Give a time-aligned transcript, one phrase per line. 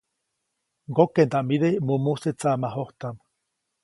[0.89, 3.17] Ŋgokeʼndaʼmide mumuse tsaʼmajojtaʼm.